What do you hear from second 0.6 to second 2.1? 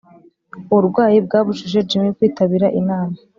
uburwayi bwabujije jim